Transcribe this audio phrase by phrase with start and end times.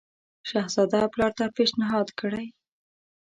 [0.49, 2.47] شهزاده پلار ته پېشنهاد کړی.